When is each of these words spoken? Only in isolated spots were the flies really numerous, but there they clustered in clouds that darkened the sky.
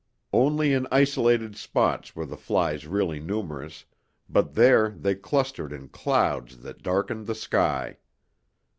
Only 0.33 0.73
in 0.73 0.87
isolated 0.91 1.55
spots 1.55 2.15
were 2.15 2.25
the 2.25 2.35
flies 2.35 2.87
really 2.87 3.19
numerous, 3.19 3.85
but 4.27 4.55
there 4.55 4.89
they 4.89 5.13
clustered 5.13 5.71
in 5.71 5.89
clouds 5.89 6.57
that 6.63 6.81
darkened 6.81 7.27
the 7.27 7.35
sky. 7.35 7.97